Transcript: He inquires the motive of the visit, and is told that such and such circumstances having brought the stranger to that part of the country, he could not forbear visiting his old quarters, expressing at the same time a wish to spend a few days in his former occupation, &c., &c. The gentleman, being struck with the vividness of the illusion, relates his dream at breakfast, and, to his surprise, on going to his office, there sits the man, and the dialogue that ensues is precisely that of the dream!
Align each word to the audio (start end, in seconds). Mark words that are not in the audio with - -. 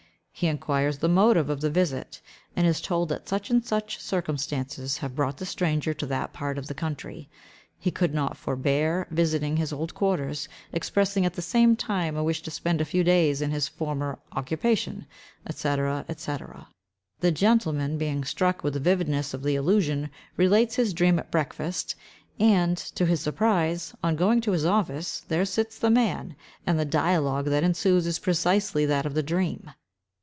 He 0.33 0.47
inquires 0.47 0.97
the 0.97 1.07
motive 1.07 1.51
of 1.51 1.61
the 1.61 1.69
visit, 1.69 2.19
and 2.55 2.65
is 2.65 2.81
told 2.81 3.09
that 3.09 3.29
such 3.29 3.51
and 3.51 3.63
such 3.63 3.99
circumstances 3.99 4.97
having 4.97 5.13
brought 5.15 5.37
the 5.37 5.45
stranger 5.45 5.93
to 5.93 6.07
that 6.07 6.33
part 6.33 6.57
of 6.57 6.65
the 6.65 6.73
country, 6.73 7.29
he 7.77 7.91
could 7.91 8.11
not 8.11 8.35
forbear 8.35 9.07
visiting 9.11 9.55
his 9.57 9.71
old 9.71 9.93
quarters, 9.93 10.49
expressing 10.73 11.27
at 11.27 11.33
the 11.35 11.43
same 11.43 11.75
time 11.75 12.17
a 12.17 12.23
wish 12.23 12.41
to 12.41 12.49
spend 12.49 12.81
a 12.81 12.85
few 12.85 13.03
days 13.03 13.39
in 13.43 13.51
his 13.51 13.67
former 13.67 14.17
occupation, 14.31 15.05
&c., 15.51 15.61
&c. 16.17 16.35
The 17.19 17.31
gentleman, 17.31 17.99
being 17.99 18.23
struck 18.25 18.63
with 18.63 18.73
the 18.73 18.79
vividness 18.79 19.35
of 19.35 19.43
the 19.43 19.53
illusion, 19.53 20.09
relates 20.37 20.75
his 20.75 20.95
dream 20.95 21.19
at 21.19 21.29
breakfast, 21.29 21.93
and, 22.39 22.77
to 22.95 23.05
his 23.05 23.21
surprise, 23.21 23.93
on 24.03 24.15
going 24.15 24.41
to 24.41 24.53
his 24.53 24.65
office, 24.65 25.19
there 25.27 25.45
sits 25.45 25.77
the 25.77 25.91
man, 25.91 26.35
and 26.65 26.79
the 26.79 26.85
dialogue 26.85 27.45
that 27.45 27.63
ensues 27.63 28.07
is 28.07 28.17
precisely 28.17 28.87
that 28.87 29.05
of 29.05 29.13
the 29.13 29.21
dream! 29.21 29.69